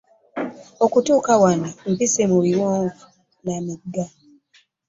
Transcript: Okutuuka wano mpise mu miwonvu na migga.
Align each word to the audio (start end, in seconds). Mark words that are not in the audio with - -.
Okutuuka 0.85 1.31
wano 1.43 1.69
mpise 1.91 2.23
mu 2.31 2.37
miwonvu 2.45 3.03
na 3.45 3.55
migga. 3.65 4.05